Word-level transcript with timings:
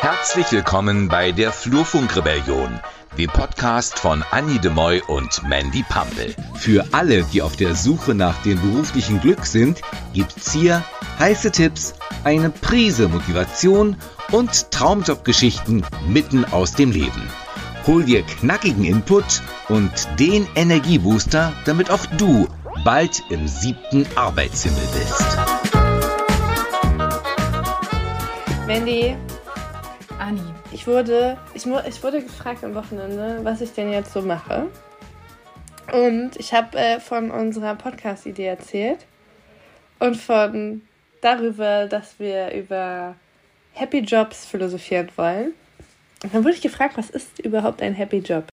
Herzlich 0.00 0.50
willkommen 0.50 1.08
bei 1.08 1.32
der 1.32 1.52
Flurfunkrebellion, 1.52 2.80
dem 3.18 3.30
Podcast 3.30 3.98
von 3.98 4.24
Annie 4.30 4.58
de 4.58 4.70
Moy 4.70 5.02
und 5.06 5.42
Mandy 5.46 5.84
Pampel. 5.88 6.34
Für 6.54 6.86
alle, 6.92 7.24
die 7.24 7.42
auf 7.42 7.56
der 7.56 7.74
Suche 7.74 8.14
nach 8.14 8.40
dem 8.42 8.60
beruflichen 8.60 9.20
Glück 9.20 9.44
sind, 9.44 9.80
gibt's 10.14 10.52
hier 10.52 10.82
heiße 11.18 11.50
Tipps, 11.52 11.94
eine 12.24 12.50
Prise 12.50 13.08
Motivation 13.08 13.96
und 14.32 14.70
Traumjobgeschichten 14.70 15.84
mitten 16.08 16.44
aus 16.46 16.72
dem 16.72 16.92
Leben. 16.92 17.28
Hol 17.86 18.04
dir 18.04 18.22
knackigen 18.22 18.84
Input 18.84 19.42
und 19.68 19.90
den 20.18 20.46
Energiebooster, 20.54 21.52
damit 21.66 21.90
auch 21.90 22.06
du 22.18 22.48
bald 22.84 23.22
im 23.30 23.46
siebten 23.48 24.06
Arbeitshimmel 24.16 24.82
bist. 24.92 25.55
Mandy, 28.66 29.16
Anni, 30.18 30.42
ich 30.72 30.88
wurde, 30.88 31.38
ich, 31.54 31.66
ich 31.66 32.02
wurde 32.02 32.20
gefragt 32.20 32.64
am 32.64 32.74
Wochenende, 32.74 33.38
was 33.44 33.60
ich 33.60 33.72
denn 33.72 33.92
jetzt 33.92 34.12
so 34.12 34.22
mache. 34.22 34.66
Und 35.92 36.32
ich 36.36 36.52
habe 36.52 36.76
äh, 36.76 36.98
von 36.98 37.30
unserer 37.30 37.76
Podcast-Idee 37.76 38.46
erzählt 38.46 39.06
und 40.00 40.16
von 40.16 40.82
darüber, 41.20 41.86
dass 41.86 42.18
wir 42.18 42.50
über 42.54 43.14
Happy 43.72 43.98
Jobs 43.98 44.46
philosophieren 44.46 45.10
wollen. 45.14 45.54
Und 46.24 46.34
dann 46.34 46.42
wurde 46.42 46.54
ich 46.54 46.62
gefragt, 46.62 46.96
was 46.96 47.10
ist 47.10 47.38
überhaupt 47.38 47.80
ein 47.82 47.94
Happy 47.94 48.18
Job? 48.18 48.48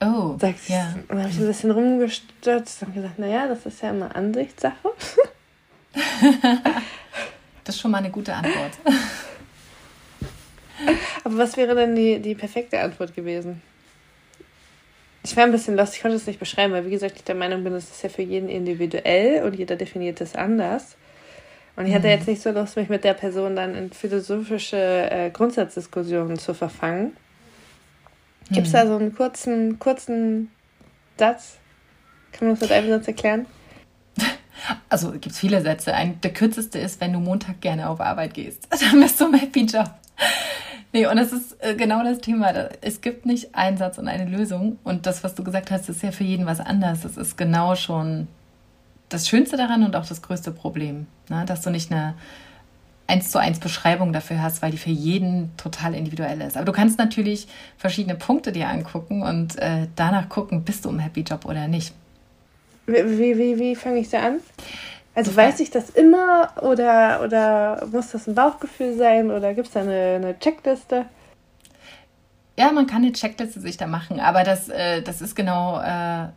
Oh, 0.00 0.36
Sagst, 0.38 0.68
ja. 0.68 0.94
Und 1.08 1.08
dann 1.08 1.22
habe 1.22 1.30
ich 1.30 1.38
ein 1.40 1.46
bisschen 1.48 1.72
rumgestürzt 1.72 2.82
und 2.84 2.94
gesagt, 2.94 3.18
naja, 3.18 3.48
das 3.48 3.66
ist 3.66 3.82
ja 3.82 3.90
immer 3.90 4.14
Ansichtssache. 4.14 4.92
schon 7.82 7.90
mal 7.90 7.98
eine 7.98 8.10
gute 8.10 8.32
Antwort. 8.32 8.72
Aber 11.24 11.36
was 11.36 11.56
wäre 11.56 11.74
denn 11.74 11.94
die, 11.94 12.20
die 12.20 12.34
perfekte 12.34 12.80
Antwort 12.80 13.14
gewesen? 13.14 13.60
Ich 15.24 15.36
war 15.36 15.44
ein 15.44 15.52
bisschen 15.52 15.76
lost, 15.76 15.94
ich 15.94 16.02
konnte 16.02 16.16
es 16.16 16.26
nicht 16.26 16.40
beschreiben, 16.40 16.72
weil 16.72 16.86
wie 16.86 16.90
gesagt, 16.90 17.16
ich 17.16 17.24
der 17.24 17.34
Meinung 17.34 17.62
bin, 17.62 17.74
es 17.74 17.90
ist 17.90 18.02
ja 18.02 18.08
für 18.08 18.22
jeden 18.22 18.48
individuell 18.48 19.44
und 19.44 19.54
jeder 19.54 19.76
definiert 19.76 20.20
es 20.20 20.34
anders. 20.34 20.96
Und 21.76 21.86
ich 21.86 21.94
hatte 21.94 22.06
mhm. 22.06 22.12
jetzt 22.12 22.26
nicht 22.26 22.42
so 22.42 22.50
Lust, 22.50 22.76
mich 22.76 22.88
mit 22.88 23.04
der 23.04 23.14
Person 23.14 23.56
dann 23.56 23.74
in 23.74 23.92
philosophische 23.92 24.76
äh, 24.76 25.30
Grundsatzdiskussionen 25.30 26.38
zu 26.38 26.54
verfangen. 26.54 27.16
Mhm. 28.48 28.54
Gibt 28.54 28.66
es 28.66 28.72
da 28.72 28.86
so 28.86 28.96
einen 28.96 29.14
kurzen, 29.14 29.78
kurzen 29.78 30.50
Satz? 31.18 31.58
Kann 32.32 32.48
man 32.48 32.56
das 32.56 32.62
mit 32.62 32.72
einem 32.72 32.90
Satz 32.90 33.06
erklären? 33.06 33.46
Also 34.88 35.12
gibt 35.12 35.26
es 35.26 35.38
viele 35.38 35.62
Sätze. 35.62 35.94
Ein, 35.94 36.20
der 36.20 36.32
kürzeste 36.32 36.78
ist, 36.78 37.00
wenn 37.00 37.12
du 37.12 37.20
Montag 37.20 37.60
gerne 37.60 37.88
auf 37.88 38.00
Arbeit 38.00 38.34
gehst. 38.34 38.68
Dann 38.80 39.00
bist 39.00 39.20
du 39.20 39.26
im 39.26 39.34
Happy 39.34 39.64
Job. 39.64 39.90
Nee, 40.92 41.06
und 41.06 41.16
das 41.16 41.32
ist 41.32 41.56
äh, 41.64 41.74
genau 41.74 42.04
das 42.04 42.18
Thema. 42.18 42.52
Es 42.82 43.00
gibt 43.00 43.24
nicht 43.24 43.54
einen 43.54 43.78
Satz 43.78 43.98
und 43.98 44.08
eine 44.08 44.26
Lösung. 44.26 44.78
Und 44.84 45.06
das, 45.06 45.24
was 45.24 45.34
du 45.34 45.42
gesagt 45.42 45.70
hast, 45.70 45.88
ist 45.88 46.02
ja 46.02 46.12
für 46.12 46.24
jeden 46.24 46.44
was 46.46 46.60
anderes. 46.60 47.00
Das 47.00 47.16
ist 47.16 47.38
genau 47.38 47.74
schon 47.74 48.28
das 49.08 49.28
Schönste 49.28 49.56
daran 49.56 49.84
und 49.84 49.96
auch 49.96 50.06
das 50.06 50.22
größte 50.22 50.52
Problem. 50.52 51.06
Ne? 51.28 51.44
Dass 51.46 51.62
du 51.62 51.70
nicht 51.70 51.90
eine 51.90 52.14
eins 53.06 53.30
zu 53.30 53.38
eins 53.38 53.58
Beschreibung 53.58 54.12
dafür 54.12 54.42
hast, 54.42 54.62
weil 54.62 54.70
die 54.70 54.78
für 54.78 54.90
jeden 54.90 55.54
total 55.56 55.94
individuell 55.94 56.40
ist. 56.40 56.56
Aber 56.56 56.64
du 56.64 56.72
kannst 56.72 56.98
natürlich 56.98 57.46
verschiedene 57.76 58.14
Punkte 58.14 58.52
dir 58.52 58.68
angucken 58.68 59.22
und 59.22 59.58
äh, 59.58 59.88
danach 59.96 60.28
gucken, 60.28 60.64
bist 60.64 60.84
du 60.84 60.90
im 60.90 60.98
Happy 60.98 61.20
Job 61.20 61.44
oder 61.44 61.68
nicht. 61.68 61.94
Wie, 62.86 63.38
wie, 63.38 63.58
wie, 63.58 63.76
fange 63.76 64.00
ich 64.00 64.10
da 64.10 64.20
an? 64.20 64.40
Also 65.14 65.36
weiß 65.36 65.60
ich 65.60 65.70
das 65.70 65.90
immer 65.90 66.50
oder, 66.62 67.20
oder 67.22 67.86
muss 67.92 68.12
das 68.12 68.26
ein 68.26 68.34
Bauchgefühl 68.34 68.96
sein 68.96 69.30
oder 69.30 69.52
gibt 69.54 69.68
es 69.68 69.74
da 69.74 69.80
eine, 69.80 70.14
eine 70.16 70.38
Checkliste? 70.38 71.06
Ja, 72.58 72.72
man 72.72 72.86
kann 72.86 73.02
eine 73.02 73.12
Checkliste 73.12 73.60
sich 73.60 73.76
da 73.76 73.86
machen, 73.86 74.20
aber 74.20 74.42
das, 74.42 74.68
äh, 74.68 75.02
das 75.02 75.20
ist 75.20 75.34
genau 75.34 75.80
äh, 75.80 76.28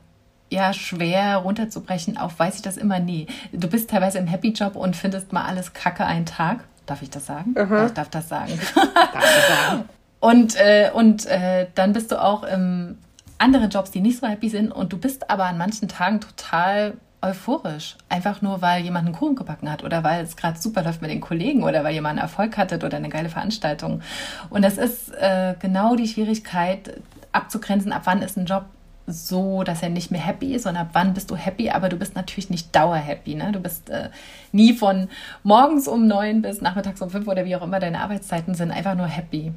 ja 0.50 0.74
schwer 0.74 1.38
runterzubrechen 1.38 2.18
auf, 2.18 2.38
weiß 2.38 2.56
ich 2.56 2.62
das 2.62 2.78
immer? 2.78 3.00
Nee. 3.00 3.28
Du 3.52 3.68
bist 3.70 3.90
teilweise 3.90 4.18
im 4.18 4.28
Happy 4.28 4.50
Job 4.50 4.76
und 4.76 4.96
findest 4.96 5.34
mal 5.34 5.46
alles 5.46 5.74
Kacke 5.74 6.06
einen 6.06 6.26
Tag. 6.26 6.60
Darf 6.86 7.02
ich 7.02 7.10
das 7.10 7.26
sagen? 7.26 7.56
Ja, 7.58 7.86
ich 7.86 7.94
darf 7.94 8.10
das 8.10 8.30
sagen. 8.30 8.60
darf 8.76 9.12
das 9.14 9.48
sagen. 9.48 9.90
und 10.20 10.56
äh, 10.58 10.92
und 10.94 11.26
äh, 11.26 11.68
dann 11.76 11.94
bist 11.94 12.12
du 12.12 12.22
auch 12.22 12.44
im 12.44 12.98
anderen 13.38 13.70
Jobs, 13.70 13.92
die 13.92 14.02
nicht 14.02 14.20
so 14.20 14.28
happy 14.28 14.50
sind 14.50 14.72
und 14.72 14.94
du 14.94 14.98
bist 14.98 15.30
aber 15.30 15.46
an 15.46 15.58
manchen 15.58 15.88
Tagen 15.88 16.20
total 16.22 16.94
euphorisch. 17.22 17.96
Einfach 18.08 18.42
nur, 18.42 18.62
weil 18.62 18.84
jemand 18.84 19.08
einen 19.08 19.16
Kuchen 19.16 19.36
gebacken 19.36 19.70
hat 19.72 19.84
oder 19.84 20.04
weil 20.04 20.24
es 20.24 20.38
gerade 20.38 20.60
super 20.60 20.84
läuft 20.84 21.02
mit 21.02 21.12
den 21.12 21.22
Kollegen 21.22 21.64
oder 21.64 21.84
weil 21.84 21.94
jemand 21.94 22.20
einen 22.20 22.28
Erfolg 22.28 22.58
hatte 22.58 22.76
oder 22.76 22.98
eine 22.98 23.10
geile 23.10 23.30
Veranstaltung. 23.30 24.02
Und 24.50 24.64
das 24.64 24.78
ist 24.78 25.14
äh, 25.16 25.56
genau 25.60 25.96
die 25.96 26.08
Schwierigkeit 26.08 27.02
abzugrenzen, 27.32 27.92
ab 27.92 28.04
wann 28.06 28.22
ist 28.22 28.38
ein 28.38 28.46
Job 28.46 28.66
so, 29.08 29.64
dass 29.64 29.84
er 29.84 29.90
nicht 29.90 30.10
mehr 30.10 30.22
happy 30.22 30.56
ist 30.56 30.66
und 30.66 30.78
ab 30.78 30.90
wann 30.94 31.14
bist 31.14 31.30
du 31.30 31.36
happy, 31.36 31.70
aber 31.70 31.90
du 31.90 31.98
bist 31.98 32.16
natürlich 32.16 32.50
nicht 32.50 32.76
dauerhappy. 32.76 33.36
Ne? 33.36 33.52
Du 33.52 33.60
bist 33.60 33.90
äh, 33.90 34.10
nie 34.52 34.74
von 34.74 35.10
morgens 35.44 35.88
um 35.88 36.08
neun 36.08 36.42
bis 36.42 36.62
nachmittags 36.62 37.02
um 37.02 37.10
fünf 37.10 37.28
oder 37.28 37.46
wie 37.46 37.56
auch 37.56 37.62
immer 37.62 37.80
deine 37.80 38.00
Arbeitszeiten 38.00 38.56
sind, 38.56 38.72
einfach 38.72 38.96
nur 38.96 39.08
happy. 39.08 39.54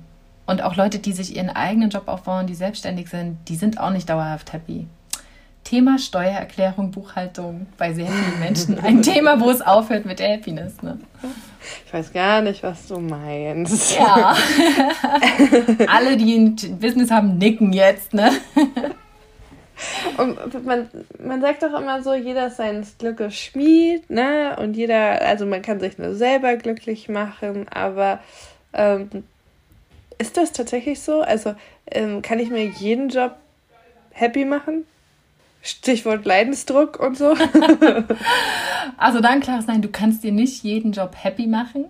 Und 0.48 0.62
auch 0.62 0.76
Leute, 0.76 0.98
die 0.98 1.12
sich 1.12 1.36
ihren 1.36 1.50
eigenen 1.50 1.91
Job 1.91 2.04
aufbauen, 2.09 2.47
die 2.47 2.54
selbstständig 2.54 3.10
sind, 3.10 3.36
die 3.48 3.56
sind 3.56 3.78
auch 3.78 3.91
nicht 3.91 4.09
dauerhaft 4.09 4.54
happy. 4.54 4.86
Thema 5.62 5.98
Steuererklärung, 5.98 6.91
Buchhaltung 6.91 7.66
bei 7.76 7.92
sehr 7.92 8.06
vielen 8.06 8.41
Menschen. 8.41 8.78
Ein 8.82 9.03
Thema, 9.03 9.38
wo 9.41 9.50
es 9.50 9.60
aufhört 9.60 10.06
mit 10.06 10.20
der 10.20 10.32
Happiness. 10.32 10.82
Ne? 10.82 10.98
Ich 11.84 11.92
weiß 11.92 12.14
gar 12.14 12.41
nicht, 12.41 12.62
was 12.62 12.87
du 12.87 12.98
meinst. 12.98 13.98
Ja. 13.98 14.34
Alle, 15.87 16.16
die 16.16 16.38
ein 16.38 16.56
Business 16.81 17.10
haben, 17.10 17.37
nicken 17.37 17.75
jetzt, 17.75 18.14
ne? 18.14 18.31
Und 20.16 20.64
man, 20.64 20.88
man 21.22 21.42
sagt 21.42 21.62
doch 21.62 21.78
immer 21.78 22.03
so, 22.03 22.14
jeder 22.14 22.47
ist 22.47 22.56
seines 22.56 22.97
Glückes 22.97 23.37
Schmied, 23.37 24.08
ne? 24.08 24.56
Und 24.58 24.78
jeder, 24.78 25.20
also 25.20 25.44
man 25.44 25.60
kann 25.60 25.78
sich 25.78 25.98
nur 25.98 26.14
selber 26.14 26.56
glücklich 26.56 27.10
machen, 27.10 27.69
aber 27.69 28.20
ähm, 28.72 29.10
ist 30.19 30.37
das 30.37 30.53
tatsächlich 30.53 31.01
so? 31.01 31.23
Also 31.23 31.55
ähm, 31.91 32.23
kann 32.23 32.39
ich 32.39 32.51
mir 32.51 32.65
jeden 32.65 33.09
Job 33.09 33.37
happy 34.11 34.45
machen? 34.45 34.84
Stichwort 35.62 36.25
Leidensdruck 36.25 36.99
und 37.01 37.17
so. 37.17 37.34
also 38.97 39.21
dann 39.21 39.41
klar 39.41 39.62
nein, 39.67 39.83
du 39.83 39.89
kannst 39.89 40.23
dir 40.23 40.33
nicht 40.33 40.62
jeden 40.62 40.93
Job 40.93 41.17
happy 41.17 41.47
machen. 41.47 41.87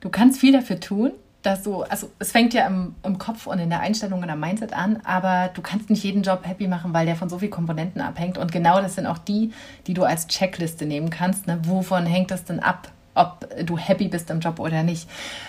Du 0.00 0.10
kannst 0.10 0.40
viel 0.40 0.52
dafür 0.52 0.80
tun, 0.80 1.12
dass 1.42 1.62
du, 1.62 1.82
also 1.82 2.10
es 2.18 2.32
fängt 2.32 2.54
ja 2.54 2.66
im, 2.66 2.94
im 3.04 3.18
Kopf 3.18 3.46
und 3.46 3.58
in 3.58 3.70
der 3.70 3.80
Einstellung 3.80 4.22
und 4.22 4.30
am 4.30 4.40
Mindset 4.40 4.72
an, 4.72 5.00
aber 5.04 5.50
du 5.54 5.62
kannst 5.62 5.90
nicht 5.90 6.02
jeden 6.02 6.22
Job 6.22 6.40
happy 6.44 6.66
machen, 6.66 6.92
weil 6.92 7.06
der 7.06 7.16
von 7.16 7.28
so 7.28 7.38
vielen 7.38 7.50
Komponenten 7.50 8.00
abhängt. 8.00 8.38
Und 8.38 8.52
genau 8.52 8.80
das 8.80 8.96
sind 8.96 9.06
auch 9.06 9.18
die, 9.18 9.52
die 9.86 9.94
du 9.94 10.04
als 10.04 10.26
Checkliste 10.26 10.86
nehmen 10.86 11.10
kannst. 11.10 11.46
Ne? 11.46 11.60
Wovon 11.64 12.06
hängt 12.06 12.30
das 12.30 12.44
denn 12.44 12.60
ab? 12.60 12.88
Ob 13.14 13.46
du 13.64 13.76
happy 13.76 14.08
bist 14.08 14.30
im 14.30 14.40
Job 14.40 14.58
oder 14.58 14.82
nicht. 14.82 15.08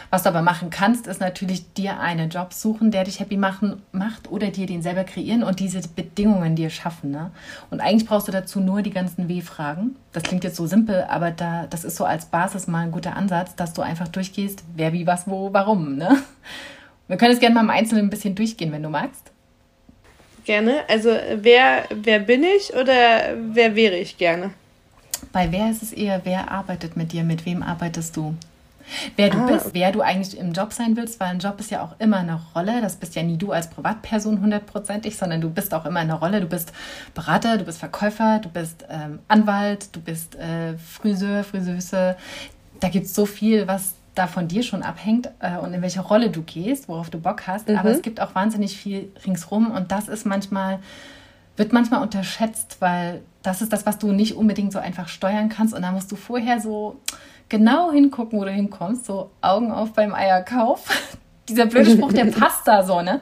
Was 0.10 0.24
du 0.24 0.30
aber 0.30 0.42
machen 0.42 0.70
kannst, 0.70 1.08
ist 1.08 1.22
natürlich 1.22 1.74
dir 1.74 2.00
einen 2.00 2.30
Job 2.30 2.54
suchen, 2.54 2.92
der 2.92 3.04
dich 3.04 3.20
happy 3.20 3.38
machen, 3.38 3.82
macht 3.92 4.30
oder 4.30 4.48
dir 4.48 4.66
den 4.66 4.82
selber 4.82 5.04
kreieren 5.04 5.44
und 5.44 5.60
diese 5.60 5.82
Bedingungen 5.88 6.56
dir 6.56 6.70
schaffen. 6.70 7.12
Ne? 7.12 7.32
Und 7.70 7.80
eigentlich 7.80 8.08
brauchst 8.08 8.28
du 8.28 8.32
dazu 8.32 8.60
nur 8.60 8.82
die 8.82 8.92
ganzen 8.92 9.30
W-Fragen. 9.30 9.96
Das 10.12 10.24
klingt 10.24 10.44
jetzt 10.44 10.58
so 10.58 10.68
simpel, 10.68 11.06
aber 11.10 11.32
da, 11.32 11.68
das 11.68 11.84
ist 11.84 11.96
so 11.96 12.06
als 12.06 12.26
Basis 12.26 12.68
mal 12.68 12.82
ein 12.82 12.92
guter 12.92 13.16
Ansatz, 13.16 13.56
dass 13.56 13.74
du 13.74 13.82
einfach 13.82 14.08
durchgehst, 14.08 14.64
wer, 14.76 14.94
wie, 14.94 15.08
was, 15.08 15.28
wo, 15.28 15.54
warum. 15.54 15.96
Ne? 15.98 16.18
Wir 17.08 17.18
können 17.18 17.34
es 17.34 17.40
gerne 17.40 17.56
mal 17.56 17.62
im 17.62 17.70
Einzelnen 17.70 18.06
ein 18.06 18.10
bisschen 18.10 18.36
durchgehen, 18.36 18.72
wenn 18.72 18.84
du 18.84 18.90
magst. 18.90 19.32
Gerne. 20.46 20.84
Also 20.90 21.10
wer, 21.36 21.86
wer 21.90 22.20
bin 22.20 22.44
ich 22.44 22.74
oder 22.74 23.36
wer 23.54 23.76
wäre 23.76 23.96
ich 23.96 24.18
gerne? 24.18 24.52
Bei 25.34 25.52
wer 25.52 25.70
ist 25.70 25.84
es 25.84 25.92
eher, 25.92 26.22
wer 26.24 26.52
arbeitet 26.52 26.96
mit 26.96 27.12
dir, 27.12 27.24
mit 27.24 27.46
wem 27.46 27.64
arbeitest 27.64 28.16
du? 28.16 28.36
Wer 29.16 29.30
du 29.30 29.40
ah, 29.40 29.48
bist, 29.48 29.74
wer 29.74 29.92
du 29.92 30.02
eigentlich 30.02 30.38
im 30.38 30.54
Job 30.54 30.74
sein 30.74 30.96
willst, 30.96 31.20
weil 31.20 31.30
ein 31.30 31.40
Job 31.40 31.60
ist 31.60 31.72
ja 31.72 31.82
auch 31.84 31.96
immer 32.00 32.18
eine 32.18 32.40
Rolle. 32.56 32.82
Das 32.82 32.98
bist 32.98 33.16
ja 33.16 33.24
nie 33.24 33.38
du 33.38 33.52
als 33.52 33.70
Privatperson 33.70 34.42
hundertprozentig, 34.42 35.18
sondern 35.18 35.42
du 35.42 35.50
bist 35.50 35.74
auch 35.74 35.86
immer 35.86 36.02
eine 36.02 36.14
Rolle. 36.14 36.42
Du 36.42 36.48
bist 36.48 36.72
Berater, 37.14 37.58
du 37.58 37.64
bist 37.64 37.80
Verkäufer, 37.80 38.40
du 38.40 38.50
bist 38.50 38.86
ähm, 38.90 39.20
Anwalt, 39.28 39.96
du 39.96 40.02
bist 40.02 40.36
äh, 40.36 40.78
Friseur, 40.78 41.44
Friseuse. 41.44 42.16
Da 42.80 42.90
gibt 42.90 43.06
es 43.08 43.16
so 43.16 43.26
viel, 43.26 43.68
was 43.68 43.96
da 44.16 44.28
von 44.28 44.48
dir 44.48 44.62
schon 44.62 44.84
abhängt 44.84 45.30
äh, 45.40 45.58
und 45.58 45.74
in 45.74 45.82
welche 45.82 46.02
Rolle 46.02 46.30
du 46.30 46.44
gehst, 46.44 46.88
worauf 46.88 47.10
du 47.10 47.20
Bock 47.20 47.48
hast. 47.48 47.70
Mhm. 47.70 47.78
Aber 47.78 47.90
es 47.90 48.02
gibt 48.02 48.20
auch 48.20 48.36
wahnsinnig 48.36 48.78
viel 48.78 49.12
ringsrum 49.26 49.72
und 49.72 49.92
das 49.92 50.08
ist 50.08 50.26
manchmal 50.26 50.80
wird 51.58 51.74
manchmal 51.74 52.02
unterschätzt, 52.02 52.78
weil 52.80 53.22
das 53.42 53.62
ist 53.62 53.74
das, 53.74 53.86
was 53.86 54.00
du 54.00 54.12
nicht 54.12 54.36
unbedingt 54.36 54.72
so 54.72 54.80
einfach 54.80 55.08
steuern 55.08 55.50
kannst. 55.50 55.74
Und 55.74 55.82
da 55.82 55.92
musst 55.92 56.12
du 56.12 56.16
vorher 56.16 56.60
so 56.60 57.00
genau 57.50 57.92
hingucken, 57.92 58.40
wo 58.40 58.46
du 58.46 58.52
hinkommst. 58.52 59.06
So 59.06 59.32
Augen 59.42 59.72
auf 59.72 59.94
beim 59.94 60.14
Eierkauf. 60.14 60.88
Dieser 61.50 61.66
blöde 61.66 61.92
Spruch, 61.92 62.14
der 62.14 62.26
passt 62.40 62.68
da 62.68 62.84
so, 62.84 63.02
ne? 63.02 63.20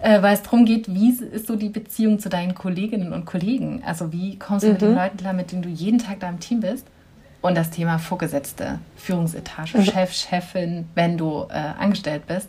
Äh, 0.00 0.20
weil 0.22 0.34
es 0.34 0.42
darum 0.42 0.64
geht, 0.64 0.92
wie 0.92 1.10
ist 1.10 1.46
so 1.46 1.56
die 1.56 1.68
Beziehung 1.68 2.18
zu 2.18 2.28
deinen 2.28 2.54
Kolleginnen 2.54 3.12
und 3.12 3.24
Kollegen? 3.24 3.82
Also 3.86 4.12
wie 4.12 4.38
kommst 4.38 4.64
du 4.64 4.68
mhm. 4.68 4.72
mit 4.72 4.82
den 4.82 4.90
mhm. 4.90 4.96
Leuten 4.96 5.16
klar, 5.16 5.32
mit 5.32 5.52
denen 5.52 5.62
du 5.62 5.68
jeden 5.68 5.98
Tag 5.98 6.20
da 6.20 6.28
im 6.28 6.40
Team 6.40 6.60
bist? 6.60 6.86
und 7.44 7.54
das 7.54 7.68
Thema 7.68 7.98
Vorgesetzte, 7.98 8.78
Führungsetage, 8.96 9.76
mhm. 9.76 9.84
Chef, 9.84 10.14
Chefin, 10.14 10.88
wenn 10.94 11.18
du 11.18 11.46
äh, 11.50 11.58
angestellt 11.78 12.26
bist, 12.26 12.48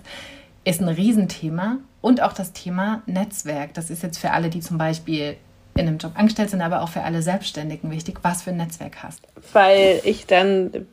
ist 0.63 0.81
ein 0.81 0.87
Riesenthema. 0.87 1.79
Und 2.05 2.21
auch 2.21 2.33
das 2.33 2.53
Thema 2.53 3.01
Netzwerk. 3.07 3.73
Das 3.73 3.89
ist 3.89 4.03
jetzt 4.03 4.19
für 4.19 4.29
alle, 4.29 4.49
die 4.49 4.59
zum 4.59 4.77
Beispiel 4.77 5.37
in 5.73 5.87
einem 5.87 5.97
Job 5.97 6.11
angestellt 6.13 6.51
sind, 6.51 6.61
aber 6.61 6.83
auch 6.83 6.89
für 6.89 7.01
alle 7.01 7.23
Selbstständigen 7.23 7.89
wichtig, 7.89 8.19
was 8.21 8.43
für 8.43 8.51
ein 8.51 8.57
Netzwerk 8.57 9.01
hast. 9.01 9.21
Weil 9.53 10.01
ich 10.03 10.27
dann 10.27 10.85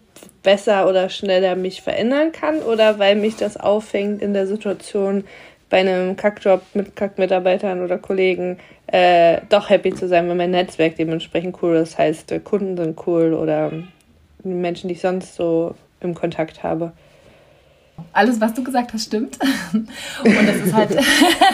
besser 0.43 0.89
oder 0.89 1.11
schneller 1.11 1.55
mich 1.55 1.83
verändern 1.83 2.33
kann 2.33 2.61
oder 2.61 2.99
weil 2.99 3.17
mich 3.17 3.37
das 3.37 3.59
auffängt 3.59 4.23
in 4.23 4.33
der 4.33 4.47
Situation 4.47 5.25
bei 5.69 5.81
einem 5.81 6.17
Kackjob 6.17 6.63
mit 6.73 6.97
Kackmitarbeitern 6.97 7.85
oder 7.85 7.99
Kollegen 7.99 8.59
äh, 8.87 9.43
doch 9.51 9.69
happy 9.69 9.95
zu 9.95 10.09
sein, 10.09 10.31
wenn 10.31 10.39
mein 10.39 10.53
Netzwerk 10.53 10.97
dementsprechend 10.97 11.63
cool 11.63 11.77
ist. 11.77 11.93
Das 11.93 11.99
heißt, 11.99 12.33
äh, 12.33 12.41
Kunden 12.41 12.75
sind 12.79 13.07
cool 13.07 13.35
oder 13.35 13.71
Menschen, 14.45 14.89
die 14.89 14.95
ich 14.95 15.03
sonst 15.03 15.35
so 15.35 15.75
im 16.01 16.15
Kontakt 16.15 16.63
habe. 16.63 16.93
Alles, 18.13 18.41
was 18.41 18.55
du 18.55 18.63
gesagt 18.63 18.93
hast, 18.93 19.05
stimmt. 19.05 19.39
Und 19.73 19.89
das 20.25 20.57
ist 20.57 20.73
halt, 20.73 20.99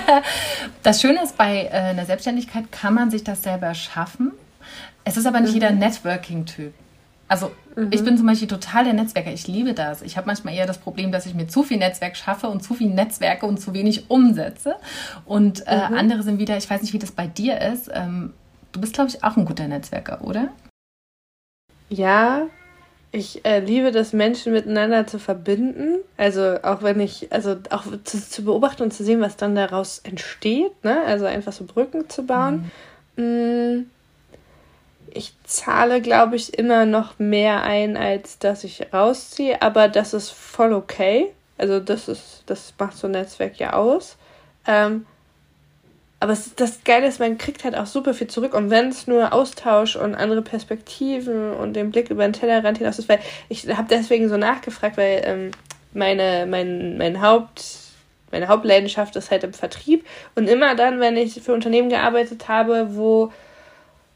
das 0.82 1.00
Schöne 1.00 1.22
ist, 1.22 1.36
bei 1.36 1.64
äh, 1.64 1.70
einer 1.70 2.06
Selbstständigkeit 2.06 2.70
kann 2.72 2.94
man 2.94 3.10
sich 3.10 3.24
das 3.24 3.42
selber 3.42 3.74
schaffen. 3.74 4.32
Es 5.04 5.16
ist 5.16 5.26
aber 5.26 5.40
nicht 5.40 5.50
mhm. 5.50 5.54
jeder 5.54 5.70
Networking-Typ. 5.70 6.74
Also 7.28 7.50
mhm. 7.76 7.88
ich 7.90 8.02
bin 8.02 8.16
zum 8.16 8.26
Beispiel 8.26 8.48
total 8.48 8.84
der 8.84 8.94
Netzwerker. 8.94 9.32
Ich 9.32 9.46
liebe 9.46 9.74
das. 9.74 10.02
Ich 10.02 10.16
habe 10.16 10.26
manchmal 10.26 10.54
eher 10.54 10.66
das 10.66 10.78
Problem, 10.78 11.12
dass 11.12 11.26
ich 11.26 11.34
mir 11.34 11.46
zu 11.46 11.62
viel 11.62 11.76
Netzwerk 11.76 12.16
schaffe 12.16 12.48
und 12.48 12.62
zu 12.62 12.74
viel 12.74 12.88
Netzwerke 12.88 13.46
und 13.46 13.60
zu 13.60 13.74
wenig 13.74 14.10
umsetze. 14.10 14.76
Und 15.24 15.66
äh, 15.66 15.88
mhm. 15.88 15.96
andere 15.96 16.22
sind 16.22 16.38
wieder, 16.38 16.56
ich 16.56 16.68
weiß 16.68 16.82
nicht, 16.82 16.94
wie 16.94 16.98
das 16.98 17.12
bei 17.12 17.26
dir 17.26 17.60
ist. 17.60 17.90
Ähm, 17.92 18.32
du 18.72 18.80
bist, 18.80 18.94
glaube 18.94 19.10
ich, 19.10 19.22
auch 19.22 19.36
ein 19.36 19.44
guter 19.44 19.68
Netzwerker, 19.68 20.22
oder? 20.24 20.48
Ja, 21.90 22.46
ich 23.10 23.44
äh, 23.44 23.60
liebe 23.60 23.90
das, 23.90 24.12
Menschen 24.12 24.52
miteinander 24.52 25.06
zu 25.06 25.18
verbinden. 25.18 25.98
Also 26.16 26.56
auch 26.62 26.82
wenn 26.82 27.00
ich, 27.00 27.32
also 27.32 27.56
auch 27.70 27.84
zu, 28.04 28.28
zu, 28.28 28.44
beobachten 28.44 28.82
und 28.82 28.92
zu 28.92 29.04
sehen, 29.04 29.20
was 29.20 29.36
dann 29.36 29.54
daraus 29.54 30.00
entsteht. 30.00 30.84
Ne? 30.84 31.02
Also 31.04 31.24
einfach 31.24 31.52
so 31.52 31.64
Brücken 31.64 32.08
zu 32.10 32.24
bauen. 32.24 32.70
Mhm. 33.16 33.24
Mm, 33.24 33.90
ich 35.10 35.32
zahle, 35.44 36.02
glaube 36.02 36.36
ich, 36.36 36.58
immer 36.58 36.84
noch 36.84 37.18
mehr 37.18 37.62
ein, 37.62 37.96
als 37.96 38.38
dass 38.38 38.62
ich 38.62 38.92
rausziehe. 38.92 39.62
Aber 39.62 39.88
das 39.88 40.12
ist 40.12 40.30
voll 40.30 40.74
okay. 40.74 41.32
Also 41.56 41.80
das 41.80 42.08
ist, 42.08 42.42
das 42.46 42.74
macht 42.78 42.96
so 42.96 43.08
ein 43.08 43.12
Netzwerk 43.12 43.58
ja 43.58 43.72
aus. 43.72 44.16
Ähm, 44.66 45.06
aber 46.20 46.32
es, 46.32 46.54
das 46.56 46.82
Geile 46.84 47.06
ist, 47.06 47.20
man 47.20 47.38
kriegt 47.38 47.64
halt 47.64 47.76
auch 47.76 47.86
super 47.86 48.12
viel 48.12 48.26
zurück. 48.26 48.54
Und 48.54 48.70
wenn 48.70 48.88
es 48.88 49.06
nur 49.06 49.32
Austausch 49.32 49.96
und 49.96 50.14
andere 50.14 50.42
Perspektiven 50.42 51.52
und 51.52 51.74
den 51.74 51.90
Blick 51.90 52.10
über 52.10 52.24
den 52.24 52.32
Tellerrand 52.32 52.78
hinaus 52.78 52.98
ist, 52.98 53.08
weil 53.08 53.20
ich 53.48 53.68
habe 53.68 53.86
deswegen 53.88 54.28
so 54.28 54.36
nachgefragt, 54.36 54.96
weil 54.96 55.22
ähm, 55.24 55.50
meine, 55.92 56.46
mein, 56.46 56.98
mein 56.98 57.22
Haupt, 57.22 57.64
meine 58.32 58.48
Hauptleidenschaft 58.48 59.14
ist 59.14 59.30
halt 59.30 59.44
im 59.44 59.52
Vertrieb. 59.52 60.04
Und 60.34 60.48
immer 60.48 60.74
dann, 60.74 60.98
wenn 60.98 61.16
ich 61.16 61.40
für 61.40 61.54
Unternehmen 61.54 61.88
gearbeitet 61.88 62.48
habe, 62.48 62.96
wo 62.96 63.32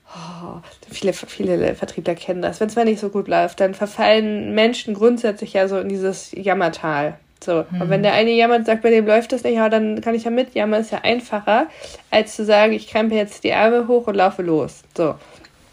oh, 0.08 0.60
viele, 0.90 1.12
viele 1.12 1.74
Vertriebler 1.76 2.16
kennen 2.16 2.42
das, 2.42 2.58
wenn 2.58 2.68
es 2.68 2.76
mal 2.76 2.84
nicht 2.84 3.00
so 3.00 3.10
gut 3.10 3.28
läuft, 3.28 3.60
dann 3.60 3.74
verfallen 3.74 4.54
Menschen 4.54 4.94
grundsätzlich 4.94 5.52
ja 5.52 5.68
so 5.68 5.78
in 5.78 5.88
dieses 5.88 6.32
Jammertal. 6.32 7.16
So. 7.42 7.64
Mhm. 7.70 7.82
Und 7.82 7.90
wenn 7.90 8.02
der 8.02 8.14
eine 8.14 8.30
jammert 8.30 8.66
sagt, 8.66 8.82
bei 8.82 8.90
dem 8.90 9.06
läuft 9.06 9.32
das 9.32 9.42
nicht, 9.42 9.56
ja, 9.56 9.68
dann 9.68 10.00
kann 10.00 10.14
ich 10.14 10.24
ja 10.24 10.30
mitjammern, 10.30 10.80
ist 10.80 10.92
ja 10.92 11.00
einfacher, 11.02 11.66
als 12.10 12.36
zu 12.36 12.44
sagen, 12.44 12.72
ich 12.72 12.88
krempe 12.88 13.14
jetzt 13.14 13.44
die 13.44 13.52
Arme 13.52 13.88
hoch 13.88 14.06
und 14.06 14.14
laufe 14.14 14.42
los. 14.42 14.82
So. 14.96 15.14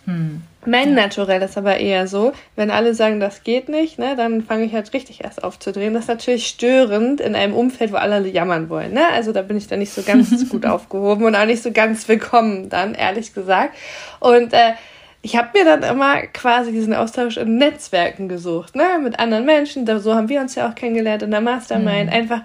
Mhm. 0.06 0.44
Mein 0.66 0.90
ja. 0.90 1.04
Naturell 1.04 1.42
ist 1.42 1.58
aber 1.58 1.78
eher 1.78 2.08
so, 2.08 2.34
wenn 2.58 2.70
alle 2.70 2.94
sagen, 2.94 3.22
das 3.22 3.44
geht 3.44 3.70
nicht, 3.70 3.98
ne, 3.98 4.16
dann 4.18 4.44
fange 4.44 4.66
ich 4.66 4.74
halt 4.74 4.92
richtig 4.94 5.24
erst 5.24 5.42
aufzudrehen. 5.42 5.94
Das 5.94 6.04
ist 6.04 6.10
natürlich 6.10 6.48
störend 6.48 7.22
in 7.22 7.34
einem 7.34 7.54
Umfeld, 7.54 7.94
wo 7.94 7.96
alle 7.96 8.28
jammern 8.28 8.70
wollen. 8.70 8.94
Ne? 8.94 9.08
Also 9.14 9.32
da 9.32 9.42
bin 9.42 9.56
ich 9.56 9.68
dann 9.68 9.80
nicht 9.80 9.94
so 9.94 10.02
ganz 10.02 10.50
gut 10.50 10.66
aufgehoben 10.66 11.24
und 11.24 11.36
auch 11.36 11.46
nicht 11.46 11.64
so 11.64 11.72
ganz 11.72 12.08
willkommen 12.10 12.70
dann, 12.70 12.94
ehrlich 12.94 13.34
gesagt. 13.34 13.74
Und 14.20 14.52
äh, 14.52 14.74
ich 15.22 15.36
habe 15.36 15.50
mir 15.54 15.66
dann 15.66 15.84
immer 15.84 16.22
quasi 16.28 16.72
diesen 16.72 16.94
Austausch 16.94 17.38
in 17.38 17.58
Netzwerken 17.58 18.30
gesucht, 18.30 18.76
ne, 18.76 19.00
mit 19.04 19.20
anderen 19.20 19.46
Menschen. 19.46 19.86
So 20.00 20.16
haben 20.16 20.30
wir 20.30 20.40
uns 20.40 20.56
ja 20.56 20.70
auch 20.70 20.76
kennengelernt 20.76 21.24
in 21.24 21.32
der 21.32 21.42
Mastermind. 21.42 22.10
Mhm. 22.10 22.16
Einfach 22.16 22.42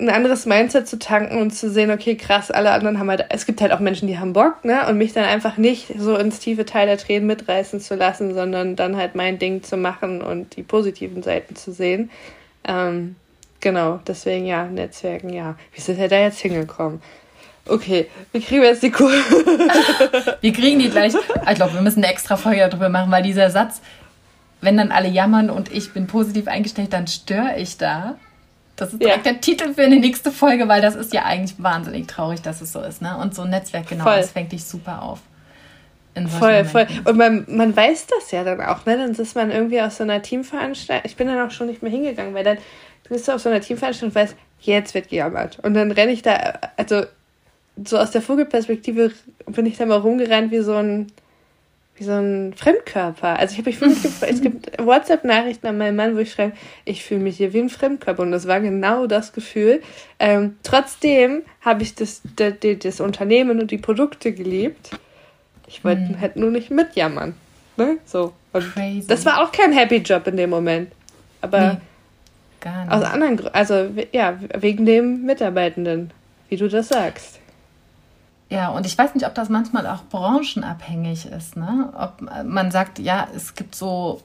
ein 0.00 0.08
anderes 0.10 0.46
Mindset 0.46 0.86
zu 0.86 0.98
tanken 0.98 1.38
und 1.38 1.50
zu 1.50 1.70
sehen, 1.70 1.90
okay, 1.90 2.14
krass, 2.16 2.50
alle 2.50 2.70
anderen 2.70 2.98
haben 2.98 3.10
halt, 3.10 3.26
es 3.30 3.46
gibt 3.46 3.60
halt 3.60 3.72
auch 3.72 3.80
Menschen, 3.80 4.06
die 4.06 4.18
haben 4.18 4.32
Bock, 4.32 4.64
ne, 4.64 4.86
und 4.86 4.96
mich 4.96 5.12
dann 5.12 5.24
einfach 5.24 5.56
nicht 5.56 5.92
so 5.98 6.16
ins 6.16 6.38
tiefe 6.38 6.64
Teil 6.64 6.86
der 6.86 6.98
Tränen 6.98 7.26
mitreißen 7.26 7.80
zu 7.80 7.96
lassen, 7.96 8.32
sondern 8.32 8.76
dann 8.76 8.96
halt 8.96 9.14
mein 9.14 9.38
Ding 9.38 9.62
zu 9.62 9.76
machen 9.76 10.22
und 10.22 10.56
die 10.56 10.62
positiven 10.62 11.22
Seiten 11.22 11.56
zu 11.56 11.72
sehen. 11.72 12.10
Ähm, 12.66 13.16
genau, 13.60 14.00
deswegen 14.06 14.46
ja, 14.46 14.64
Netzwerken, 14.64 15.30
ja. 15.30 15.56
Wie 15.74 15.80
sind 15.80 15.98
wir 15.98 16.08
da 16.08 16.20
jetzt 16.20 16.38
hingekommen? 16.40 17.02
Okay, 17.68 18.08
wie 18.32 18.40
kriegen 18.40 18.62
wir 18.62 18.68
jetzt 18.68 18.82
die 18.82 18.90
Kurve? 18.90 19.14
wir 20.40 20.52
kriegen 20.52 20.78
die 20.78 20.90
gleich. 20.90 21.14
Ich 21.14 21.54
glaube, 21.54 21.74
wir 21.74 21.82
müssen 21.82 22.02
eine 22.02 22.12
extra 22.12 22.36
Folge 22.36 22.66
darüber 22.68 22.88
machen, 22.88 23.10
weil 23.10 23.22
dieser 23.22 23.50
Satz, 23.50 23.80
wenn 24.60 24.76
dann 24.76 24.90
alle 24.90 25.08
jammern 25.08 25.50
und 25.50 25.72
ich 25.72 25.92
bin 25.92 26.06
positiv 26.06 26.48
eingestellt, 26.48 26.92
dann 26.92 27.06
störe 27.06 27.58
ich 27.58 27.76
da. 27.76 28.16
Das 28.76 28.92
ist 28.92 29.02
direkt 29.02 29.26
ja. 29.26 29.32
der 29.32 29.40
Titel 29.40 29.74
für 29.74 29.82
eine 29.82 29.98
nächste 29.98 30.30
Folge, 30.30 30.68
weil 30.68 30.80
das 30.80 30.94
ist 30.94 31.12
ja 31.12 31.24
eigentlich 31.24 31.60
wahnsinnig 31.62 32.06
traurig, 32.06 32.42
dass 32.42 32.60
es 32.60 32.72
so 32.72 32.80
ist. 32.80 33.02
Ne? 33.02 33.16
Und 33.16 33.34
so 33.34 33.42
ein 33.42 33.50
Netzwerk, 33.50 33.88
genau, 33.88 34.04
voll. 34.04 34.16
das 34.16 34.30
fängt 34.30 34.52
dich 34.52 34.64
super 34.64 35.02
auf. 35.02 35.20
Voll, 36.26 36.64
Momenten. 36.64 36.70
voll. 36.70 36.86
Und 37.04 37.16
man, 37.16 37.44
man 37.48 37.76
weiß 37.76 38.06
das 38.06 38.30
ja 38.32 38.42
dann 38.42 38.60
auch, 38.60 38.84
ne? 38.86 38.96
Dann 38.96 39.12
ist 39.12 39.36
man 39.36 39.52
irgendwie 39.52 39.80
aus 39.80 39.98
so 39.98 40.02
einer 40.02 40.20
Teamveranstaltung. 40.20 41.08
Ich 41.08 41.16
bin 41.16 41.28
dann 41.28 41.46
auch 41.46 41.52
schon 41.52 41.68
nicht 41.68 41.82
mehr 41.82 41.92
hingegangen, 41.92 42.34
weil 42.34 42.42
dann 42.42 42.58
bist 43.08 43.28
du 43.28 43.32
auf 43.32 43.40
so 43.40 43.48
einer 43.48 43.60
Teamveranstaltung 43.60 44.08
und 44.08 44.14
weißt, 44.14 44.36
jetzt 44.60 44.94
wird 44.94 45.08
gejammert. 45.10 45.58
Und 45.60 45.74
dann 45.74 45.92
renne 45.92 46.10
ich 46.12 46.22
da, 46.22 46.58
also 46.76 47.04
so 47.84 47.98
aus 47.98 48.10
der 48.10 48.22
Vogelperspektive 48.22 49.12
bin 49.46 49.66
ich 49.66 49.76
da 49.76 49.86
mal 49.86 49.98
rumgerannt 49.98 50.50
wie 50.50 50.60
so 50.60 50.74
ein, 50.74 51.06
wie 51.96 52.04
so 52.04 52.12
ein 52.12 52.54
Fremdkörper. 52.54 53.38
Also 53.38 53.52
ich 53.52 53.58
habe 53.58 53.70
mich 53.70 53.80
wirklich. 53.80 54.12
Es 54.22 54.40
gibt 54.40 54.78
WhatsApp-Nachrichten 54.84 55.66
an 55.66 55.78
meinen 55.78 55.96
Mann, 55.96 56.16
wo 56.16 56.20
ich 56.20 56.32
schreibe, 56.32 56.54
ich 56.84 57.04
fühle 57.04 57.20
mich 57.20 57.36
hier 57.36 57.52
wie 57.52 57.60
ein 57.60 57.68
Fremdkörper. 57.68 58.22
Und 58.22 58.32
das 58.32 58.46
war 58.46 58.60
genau 58.60 59.06
das 59.06 59.32
Gefühl. 59.32 59.82
Ähm, 60.18 60.56
trotzdem 60.62 61.42
habe 61.60 61.82
ich 61.82 61.94
das, 61.94 62.22
das, 62.36 62.54
das, 62.60 63.00
Unternehmen 63.00 63.60
und 63.60 63.70
die 63.70 63.78
Produkte 63.78 64.32
geliebt. 64.32 64.90
Ich 65.66 65.84
wollte 65.84 66.08
hm. 66.08 66.20
halt 66.20 66.36
nur 66.36 66.50
nicht 66.50 66.70
mitjammern. 66.70 67.34
Ne? 67.76 67.98
So. 68.04 68.32
Und 68.52 68.74
Crazy. 68.74 69.06
Das 69.06 69.24
war 69.24 69.42
auch 69.42 69.52
kein 69.52 69.72
Happy 69.72 69.96
Job 69.96 70.26
in 70.26 70.36
dem 70.36 70.50
Moment. 70.50 70.90
Aber 71.40 71.74
nee, 71.74 71.78
gar 72.60 72.84
nicht. 72.84 72.92
aus 72.92 73.04
anderen 73.04 73.36
Gründen, 73.36 73.54
also 73.54 73.88
ja, 74.12 74.38
wegen 74.58 74.86
dem 74.86 75.24
Mitarbeitenden, 75.24 76.10
wie 76.48 76.56
du 76.56 76.68
das 76.68 76.88
sagst. 76.88 77.37
Ja, 78.50 78.70
und 78.70 78.86
ich 78.86 78.96
weiß 78.96 79.14
nicht, 79.14 79.26
ob 79.26 79.34
das 79.34 79.50
manchmal 79.50 79.86
auch 79.86 80.02
branchenabhängig 80.04 81.26
ist. 81.26 81.56
Ne? 81.56 81.92
Ob 81.94 82.22
man 82.44 82.70
sagt, 82.70 82.98
ja, 82.98 83.28
es 83.34 83.54
gibt 83.54 83.74
so 83.74 84.22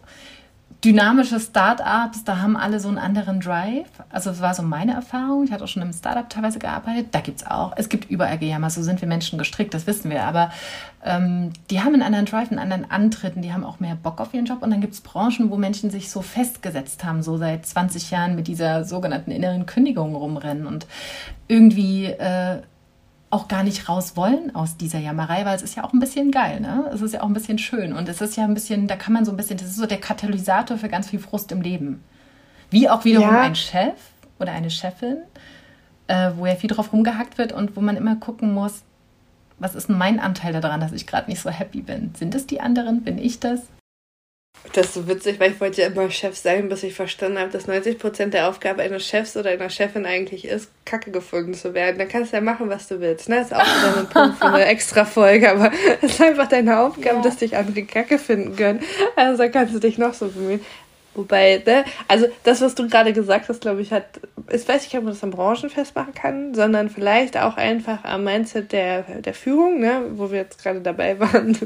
dynamische 0.84 1.39
Startups, 1.39 2.25
da 2.25 2.39
haben 2.39 2.58
alle 2.58 2.80
so 2.80 2.89
einen 2.89 2.98
anderen 2.98 3.39
Drive. 3.39 3.88
Also 4.10 4.30
das 4.30 4.42
war 4.42 4.53
so 4.53 4.63
meine 4.63 4.94
Erfahrung. 4.94 5.46
Ich 5.46 5.51
hatte 5.51 5.63
auch 5.63 5.70
schon 5.70 5.82
im 5.82 5.94
Startup 5.94 6.30
teilweise 6.30 6.60
gearbeitet. 6.60 7.08
Da 7.12 7.22
gibt 7.22 7.42
es 7.42 7.48
auch, 7.48 7.74
es 7.77 7.88
gibt 7.88 8.10
überall 8.10 8.38
Gejammer, 8.38 8.70
so 8.70 8.82
sind 8.82 9.01
wir 9.01 9.08
Menschen 9.08 9.38
gestrickt, 9.38 9.74
das 9.74 9.88
wissen 9.88 10.10
wir. 10.10 10.24
Aber 10.24 10.51
ähm, 11.03 11.51
die 11.70 11.82
haben 11.82 11.94
einen 11.94 12.03
anderen 12.03 12.25
Drive, 12.25 12.50
einen 12.50 12.60
anderen 12.60 12.89
Antritten, 12.92 13.42
die 13.42 13.53
haben 13.53 13.63
auch 13.63 13.80
mehr 13.80 13.96
Bock 13.96 14.20
auf 14.20 14.34
ihren 14.34 14.46
Job. 14.46 14.62
Und 14.62 14.72
dann 14.72 14.82
gibt 14.82 14.94
es 14.94 15.01
Branchen, 15.01 15.50
wo 15.50 15.58
Menschen 15.58 15.89
sich 15.89 16.10
so 16.10 16.22
festgesetzt 16.22 17.06
haben, 17.06 17.24
so 17.24 17.38
seit 17.38 17.65
20 17.65 18.12
Jahren 18.12 18.36
mit 18.36 18.48
dieser 18.48 18.84
sogenannten 18.84 19.32
inneren 19.32 19.65
Kündigung 19.65 20.15
rumrennen 20.15 20.68
und 20.68 20.86
irgendwie... 21.48 22.06
Äh, 22.06 22.62
auch 23.33 23.47
gar 23.47 23.63
nicht 23.63 23.89
raus 23.89 24.15
wollen 24.15 24.55
aus 24.55 24.77
dieser 24.77 24.99
Jammerei, 24.99 25.43
weil 25.43 25.55
es 25.55 25.63
ist 25.63 25.75
ja 25.75 25.83
auch 25.83 25.91
ein 25.91 25.99
bisschen 25.99 26.29
geil, 26.29 26.59
ne? 26.59 26.89
Es 26.93 27.01
ist 27.01 27.13
ja 27.13 27.21
auch 27.21 27.27
ein 27.27 27.33
bisschen 27.33 27.57
schön 27.57 27.91
und 27.91 28.07
es 28.07 28.21
ist 28.21 28.37
ja 28.37 28.43
ein 28.43 28.53
bisschen, 28.53 28.87
da 28.87 28.95
kann 28.95 29.11
man 29.11 29.25
so 29.25 29.31
ein 29.31 29.37
bisschen, 29.37 29.57
das 29.57 29.67
ist 29.67 29.77
so 29.77 29.87
der 29.87 29.99
Katalysator 29.99 30.77
für 30.77 30.87
ganz 30.87 31.09
viel 31.09 31.19
Frust 31.19 31.51
im 31.51 31.61
Leben. 31.61 32.03
Wie 32.69 32.87
auch 32.89 33.05
wiederum 33.05 33.33
ja. 33.33 33.41
ein 33.41 33.55
Chef 33.55 33.95
oder 34.39 34.51
eine 34.51 34.69
Chefin, 34.69 35.17
äh, 36.07 36.31
wo 36.35 36.45
ja 36.45 36.55
viel 36.55 36.69
drauf 36.69 36.93
rumgehackt 36.93 37.39
wird 37.39 37.53
und 37.53 37.75
wo 37.75 37.81
man 37.81 37.97
immer 37.97 38.15
gucken 38.17 38.53
muss, 38.53 38.83
was 39.57 39.73
ist 39.73 39.89
denn 39.89 39.97
mein 39.97 40.19
Anteil 40.19 40.53
daran, 40.53 40.79
dass 40.79 40.91
ich 40.91 41.07
gerade 41.07 41.29
nicht 41.29 41.41
so 41.41 41.49
happy 41.49 41.81
bin? 41.81 42.13
Sind 42.15 42.35
es 42.35 42.45
die 42.45 42.61
anderen? 42.61 43.03
Bin 43.03 43.17
ich 43.17 43.39
das? 43.39 43.61
Das 44.72 44.88
ist 44.88 44.93
so 44.93 45.07
witzig, 45.07 45.39
weil 45.39 45.51
ich 45.51 45.60
wollte 45.60 45.81
ja 45.81 45.88
immer 45.88 46.10
Chef 46.10 46.36
sein, 46.36 46.69
bis 46.69 46.83
ich 46.83 46.95
verstanden 46.95 47.38
habe, 47.38 47.51
dass 47.51 47.67
90% 47.67 48.27
der 48.27 48.48
Aufgabe 48.48 48.81
eines 48.81 49.05
Chefs 49.05 49.36
oder 49.36 49.51
einer 49.51 49.69
Chefin 49.69 50.05
eigentlich 50.05 50.45
ist, 50.45 50.69
Kacke 50.86 51.12
gefunden 51.12 51.53
zu 51.53 51.74
werden. 51.74 52.00
Dann 52.00 52.07
kannst 52.07 52.31
du 52.31 52.38
ja 52.38 52.41
machen, 52.41 52.69
was 52.69 52.88
du 52.88 53.00
willst. 53.00 53.29
Ne? 53.29 53.36
Das 53.38 53.48
ist 53.48 53.53
auch 53.53 53.62
wieder 53.62 53.98
ein 54.00 54.10
Punkt 54.10 54.38
für 54.38 54.45
eine 54.45 54.65
extra 54.65 55.05
Folge, 55.05 55.51
aber 55.51 55.72
es 56.01 56.13
ist 56.13 56.22
einfach 56.22 56.48
deine 56.48 56.79
Aufgabe, 56.79 57.17
ja. 57.17 57.22
dass 57.22 57.38
dich 57.38 57.55
andere 57.55 57.83
Kacke 57.83 58.17
finden 58.17 58.55
können. 58.55 58.79
Also 59.15 59.43
kannst 59.50 59.75
du 59.75 59.79
dich 59.79 59.98
noch 59.98 60.13
so 60.13 60.29
bemühen. 60.29 60.62
Wobei, 61.13 61.62
ne, 61.63 61.86
also 62.07 62.27
das, 62.43 62.62
was 62.62 62.74
du 62.74 62.88
gerade 62.88 63.13
gesagt 63.13 63.50
hast, 63.50 63.62
glaube 63.62 63.81
ich, 63.81 63.91
hat 63.91 64.05
ich 64.51 64.67
weiß 64.67 64.83
nicht, 64.83 64.95
ob 64.95 65.03
man 65.03 65.13
das 65.13 65.23
am 65.23 65.31
Branchen 65.31 65.69
festmachen 65.69 66.13
kann, 66.13 66.53
sondern 66.53 66.89
vielleicht 66.89 67.38
auch 67.38 67.57
einfach 67.57 68.03
am 68.03 68.23
Mindset 68.23 68.71
der, 68.71 69.01
der 69.21 69.33
Führung, 69.33 69.79
ne, 69.79 70.03
wo 70.15 70.31
wir 70.31 70.39
jetzt 70.39 70.62
gerade 70.62 70.81
dabei 70.81 71.19
waren. 71.19 71.57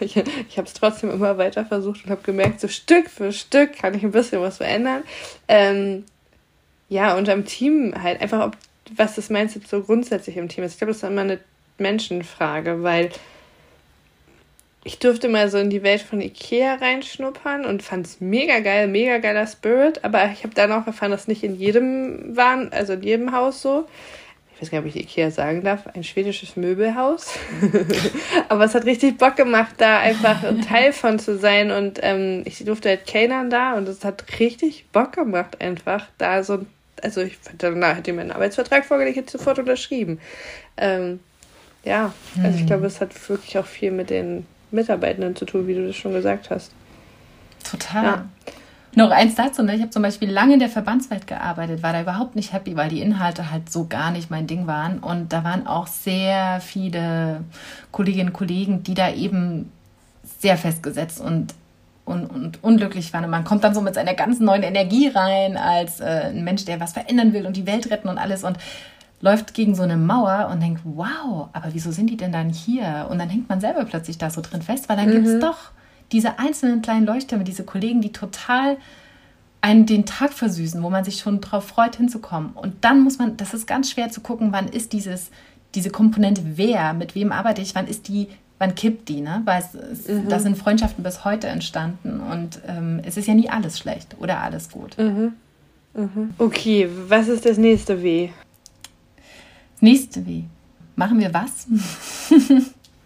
ich 0.00 0.16
ich 0.16 0.58
habe 0.58 0.66
es 0.66 0.74
trotzdem 0.74 1.10
immer 1.10 1.38
weiter 1.38 1.64
versucht 1.64 2.04
und 2.04 2.10
habe 2.10 2.22
gemerkt, 2.22 2.60
so 2.60 2.68
Stück 2.68 3.08
für 3.08 3.32
Stück 3.32 3.78
kann 3.78 3.94
ich 3.94 4.02
ein 4.02 4.12
bisschen 4.12 4.40
was 4.40 4.58
verändern. 4.58 5.02
Ähm, 5.48 6.04
ja, 6.88 7.16
und 7.16 7.28
am 7.28 7.44
Team 7.44 7.94
halt 8.00 8.20
einfach, 8.20 8.46
ob, 8.46 8.56
was 8.96 9.14
das 9.14 9.30
Mindset 9.30 9.66
so 9.66 9.82
grundsätzlich 9.82 10.36
im 10.36 10.48
Team 10.48 10.64
ist. 10.64 10.72
Ich 10.72 10.78
glaube, 10.78 10.92
das 10.92 11.02
ist 11.02 11.08
immer 11.08 11.22
eine 11.22 11.38
Menschenfrage, 11.78 12.82
weil 12.82 13.10
ich 14.84 14.98
durfte 14.98 15.28
mal 15.28 15.48
so 15.48 15.56
in 15.58 15.70
die 15.70 15.82
Welt 15.82 16.02
von 16.02 16.20
Ikea 16.20 16.74
reinschnuppern 16.74 17.64
und 17.64 17.82
fand 17.82 18.06
es 18.06 18.20
mega 18.20 18.60
geil, 18.60 18.86
mega 18.86 19.18
geiler 19.18 19.46
Spirit. 19.46 20.04
Aber 20.04 20.30
ich 20.30 20.44
habe 20.44 20.54
dann 20.54 20.72
auch 20.72 20.86
erfahren, 20.86 21.10
dass 21.10 21.26
nicht 21.26 21.42
in 21.42 21.56
jedem 21.56 22.36
waren, 22.36 22.70
also 22.72 22.92
in 22.92 23.02
jedem 23.02 23.32
Haus 23.32 23.62
so. 23.62 23.86
Ich 24.54 24.62
weiß 24.62 24.70
gar 24.70 24.82
nicht, 24.82 24.94
ob 24.94 24.94
ich 24.94 25.02
Ikea 25.02 25.30
sagen 25.30 25.64
darf, 25.64 25.86
ein 25.94 26.04
schwedisches 26.04 26.56
Möbelhaus. 26.56 27.32
aber 28.48 28.64
es 28.64 28.74
hat 28.74 28.84
richtig 28.84 29.16
Bock 29.16 29.36
gemacht, 29.36 29.74
da 29.78 29.98
einfach 29.98 30.44
ein 30.44 30.60
Teil 30.60 30.92
von 30.92 31.18
zu 31.18 31.38
sein. 31.38 31.70
Und 31.70 31.98
ähm, 32.02 32.42
ich 32.44 32.62
durfte 32.62 32.90
halt 32.90 33.06
Canaan 33.06 33.48
da 33.48 33.74
und 33.74 33.88
es 33.88 34.04
hat 34.04 34.38
richtig 34.38 34.86
Bock 34.92 35.12
gemacht, 35.12 35.60
einfach 35.60 36.06
da 36.18 36.44
so 36.44 36.60
also 37.02 37.20
ich 37.20 37.38
danach 37.58 37.96
hat 37.96 38.08
ihm 38.08 38.18
einen 38.18 38.30
Arbeitsvertrag 38.30 38.84
vorgelegt, 38.84 39.16
hätte 39.16 39.36
sofort 39.36 39.58
unterschrieben. 39.58 40.20
Ähm, 40.76 41.20
ja, 41.84 42.14
also 42.42 42.54
ich 42.54 42.60
hm. 42.60 42.66
glaube, 42.66 42.86
es 42.86 43.00
hat 43.02 43.28
wirklich 43.28 43.58
auch 43.58 43.66
viel 43.66 43.90
mit 43.90 44.08
den 44.08 44.46
Mitarbeitenden 44.74 45.36
zu 45.36 45.44
tun, 45.44 45.66
wie 45.66 45.74
du 45.74 45.86
das 45.86 45.96
schon 45.96 46.12
gesagt 46.12 46.50
hast. 46.50 46.72
Total. 47.62 48.04
Ja. 48.04 48.24
Noch 48.96 49.10
eins 49.10 49.34
dazu, 49.34 49.64
ne? 49.64 49.74
ich 49.74 49.80
habe 49.80 49.90
zum 49.90 50.02
Beispiel 50.02 50.30
lange 50.30 50.54
in 50.54 50.60
der 50.60 50.68
Verbandswelt 50.68 51.26
gearbeitet, 51.26 51.82
war 51.82 51.92
da 51.92 52.02
überhaupt 52.02 52.36
nicht 52.36 52.52
happy, 52.52 52.76
weil 52.76 52.88
die 52.88 53.00
Inhalte 53.00 53.50
halt 53.50 53.70
so 53.70 53.86
gar 53.88 54.12
nicht 54.12 54.30
mein 54.30 54.46
Ding 54.46 54.68
waren. 54.68 55.00
Und 55.00 55.32
da 55.32 55.42
waren 55.42 55.66
auch 55.66 55.88
sehr 55.88 56.60
viele 56.60 57.40
Kolleginnen 57.90 58.28
und 58.28 58.34
Kollegen, 58.34 58.84
die 58.84 58.94
da 58.94 59.10
eben 59.10 59.72
sehr 60.38 60.56
festgesetzt 60.56 61.20
und, 61.20 61.54
und, 62.04 62.26
und 62.26 62.62
unglücklich 62.62 63.12
waren. 63.12 63.24
Und 63.24 63.30
man 63.30 63.42
kommt 63.42 63.64
dann 63.64 63.74
so 63.74 63.80
mit 63.80 63.94
seiner 63.94 64.14
ganzen 64.14 64.44
neuen 64.44 64.62
Energie 64.62 65.08
rein 65.08 65.56
als 65.56 65.98
äh, 65.98 66.26
ein 66.28 66.44
Mensch, 66.44 66.64
der 66.64 66.78
was 66.78 66.92
verändern 66.92 67.32
will 67.32 67.46
und 67.46 67.56
die 67.56 67.66
Welt 67.66 67.90
retten 67.90 68.08
und 68.08 68.18
alles. 68.18 68.44
Und 68.44 68.58
läuft 69.20 69.54
gegen 69.54 69.74
so 69.74 69.82
eine 69.82 69.96
Mauer 69.96 70.50
und 70.52 70.60
denkt, 70.60 70.82
wow, 70.84 71.48
aber 71.52 71.68
wieso 71.72 71.92
sind 71.92 72.10
die 72.10 72.16
denn 72.16 72.32
dann 72.32 72.50
hier? 72.50 73.06
Und 73.10 73.18
dann 73.18 73.30
hängt 73.30 73.48
man 73.48 73.60
selber 73.60 73.84
plötzlich 73.84 74.18
da 74.18 74.30
so 74.30 74.40
drin 74.40 74.62
fest, 74.62 74.88
weil 74.88 74.96
dann 74.96 75.08
mhm. 75.08 75.12
gibt 75.12 75.26
es 75.26 75.40
doch 75.40 75.70
diese 76.12 76.38
einzelnen 76.38 76.82
kleinen 76.82 77.06
Leuchttürme, 77.06 77.44
diese 77.44 77.64
Kollegen, 77.64 78.00
die 78.00 78.12
total 78.12 78.76
einen 79.60 79.86
den 79.86 80.04
Tag 80.04 80.34
versüßen, 80.34 80.82
wo 80.82 80.90
man 80.90 81.04
sich 81.04 81.18
schon 81.18 81.40
darauf 81.40 81.66
freut, 81.66 81.96
hinzukommen. 81.96 82.50
Und 82.50 82.84
dann 82.84 83.00
muss 83.00 83.18
man, 83.18 83.38
das 83.38 83.54
ist 83.54 83.66
ganz 83.66 83.90
schwer 83.90 84.10
zu 84.10 84.20
gucken, 84.20 84.52
wann 84.52 84.68
ist 84.68 84.92
dieses, 84.92 85.30
diese 85.74 85.88
Komponente 85.88 86.42
wer, 86.56 86.92
mit 86.92 87.14
wem 87.14 87.32
arbeite 87.32 87.62
ich, 87.62 87.74
wann 87.74 87.86
ist 87.86 88.08
die, 88.08 88.28
wann 88.58 88.74
kippt 88.74 89.08
die, 89.08 89.22
ne? 89.22 89.40
Weil 89.46 89.62
es, 89.90 90.06
mhm. 90.06 90.28
da 90.28 90.38
sind 90.38 90.58
Freundschaften 90.58 91.02
bis 91.02 91.24
heute 91.24 91.46
entstanden 91.46 92.20
und 92.20 92.60
ähm, 92.68 93.00
es 93.04 93.16
ist 93.16 93.26
ja 93.26 93.32
nie 93.32 93.48
alles 93.48 93.78
schlecht 93.78 94.16
oder 94.20 94.42
alles 94.42 94.70
gut. 94.70 94.98
Mhm. 94.98 95.32
Mhm. 95.94 96.34
Okay, 96.36 96.88
was 97.08 97.28
ist 97.28 97.46
das 97.46 97.56
nächste 97.56 98.02
W? 98.02 98.28
Nächste 99.80 100.26
W. 100.26 100.44
Machen 100.96 101.18
wir 101.18 101.32
was? 101.34 101.66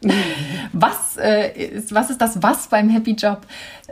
was, 0.73 1.17
äh, 1.17 1.51
ist, 1.53 1.95
was 1.95 2.11
ist 2.11 2.21
das 2.21 2.43
Was 2.43 2.69
beim 2.69 2.89
Happy 2.89 3.13
Job? 3.13 3.47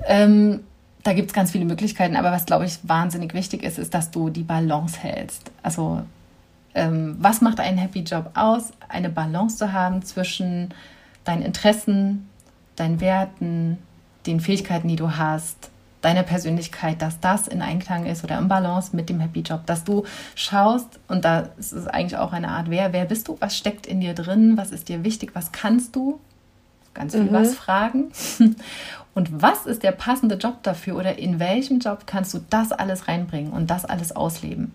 Ähm, 0.07 0.61
da 1.03 1.13
gibt 1.13 1.29
es 1.29 1.35
ganz 1.35 1.53
viele 1.53 1.65
Möglichkeiten, 1.65 2.17
aber 2.17 2.33
was, 2.33 2.47
glaube 2.47 2.65
ich, 2.65 2.79
wahnsinnig 2.83 3.33
wichtig 3.33 3.63
ist, 3.63 3.79
ist, 3.79 3.95
dass 3.95 4.11
du 4.11 4.29
die 4.29 4.43
Balance 4.43 4.99
hältst. 4.99 5.51
Also, 5.63 6.03
ähm, 6.75 7.17
was 7.21 7.41
macht 7.41 7.61
einen 7.61 7.79
Happy 7.79 8.01
Job 8.01 8.31
aus? 8.35 8.73
Eine 8.89 9.09
Balance 9.09 9.57
zu 9.57 9.73
haben 9.73 10.03
zwischen 10.03 10.75
deinen 11.25 11.43
Interessen, 11.43 12.29
deinen 12.75 13.01
Werten, 13.01 13.79
den 14.27 14.41
Fähigkeiten, 14.41 14.89
die 14.89 14.97
du 14.97 15.17
hast, 15.17 15.71
deiner 16.01 16.23
Persönlichkeit, 16.23 17.03
dass 17.03 17.21
das 17.21 17.49
in 17.49 17.63
Einklang 17.63 18.07
ist 18.07 18.23
oder 18.23 18.39
im 18.39 18.49
Balance 18.49 18.95
mit 18.95 19.09
dem 19.09 19.21
Happy 19.21 19.41
Job, 19.41 19.67
dass 19.67 19.85
du 19.85 20.05
schaust 20.35 21.01
und 21.09 21.25
da 21.25 21.49
ist 21.59 21.73
es 21.73 21.87
eigentlich 21.87 22.19
auch 22.19 22.33
eine 22.33 22.49
Art, 22.49 22.71
wer, 22.71 22.93
wer 22.93 23.05
bist 23.05 23.29
du, 23.29 23.37
was 23.41 23.57
steckt 23.57 23.87
in 23.87 24.01
dir 24.01 24.15
drin, 24.15 24.57
was 24.57 24.71
ist 24.71 24.89
dir 24.89 25.05
wichtig, 25.05 25.31
was 25.35 25.53
kannst 25.53 25.97
du, 25.97 26.21
ganz 26.95 27.15
viel 27.15 27.25
mhm. 27.25 27.33
was 27.33 27.55
fragen 27.55 28.13
und 29.15 29.43
was 29.43 29.67
ist 29.67 29.83
der 29.83 29.93
passende 29.93 30.37
Job 30.37 30.63
dafür 30.63 30.97
oder 30.97 31.19
in 31.19 31.41
welchem 31.41 31.79
Job 31.79 32.07
kannst 32.07 32.35
du 32.35 32.41
das 32.51 32.73
alles 32.73 33.09
reinbringen 33.09 33.53
und 33.53 33.71
das 33.71 33.85
alles 33.85 34.15
ausleben. 34.15 34.73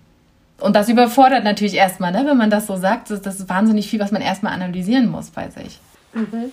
Und 0.59 0.75
das 0.75 0.89
überfordert 0.89 1.43
natürlich 1.43 1.73
erstmal, 1.73 2.11
ne? 2.11 2.23
wenn 2.25 2.37
man 2.37 2.51
das 2.51 2.67
so 2.67 2.77
sagt, 2.77 3.09
das 3.09 3.25
ist 3.25 3.49
wahnsinnig 3.49 3.89
viel, 3.89 3.99
was 3.99 4.11
man 4.11 4.21
erstmal 4.21 4.53
analysieren 4.53 5.09
muss 5.09 5.31
bei 5.31 5.49
sich. 5.49 5.79
Mhm. 6.13 6.51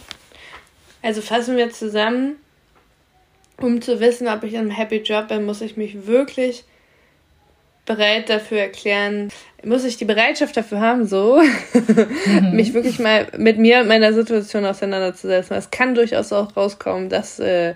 Also 1.03 1.21
fassen 1.21 1.57
wir 1.57 1.71
zusammen, 1.71 2.37
um 3.61 3.81
zu 3.83 4.01
wissen, 4.01 4.29
ob 4.29 4.45
ich 4.45 4.55
in 4.55 4.61
einem 4.61 4.71
Happy 4.71 4.97
Job 4.97 5.29
bin, 5.29 5.45
muss 5.45 5.61
ich 5.61 5.77
mich 5.77 6.07
wirklich 6.07 6.65
bereit 7.89 8.29
dafür 8.29 8.59
erklären, 8.59 9.31
muss 9.65 9.85
ich 9.85 9.97
die 9.97 10.05
Bereitschaft 10.05 10.57
dafür 10.57 10.81
haben, 10.81 11.07
so, 11.07 11.41
mhm. 11.41 12.51
mich 12.53 12.75
wirklich 12.75 12.99
mal 12.99 13.27
mit 13.37 13.59
mir 13.59 13.81
und 13.81 13.89
meiner 13.89 14.13
Situation 14.13 14.65
auseinanderzusetzen. 14.67 15.57
Es 15.57 15.71
kann 15.71 15.95
durchaus 15.95 16.33
auch 16.33 16.57
rauskommen, 16.57 17.09
dass, 17.09 17.41
äh, 17.41 17.75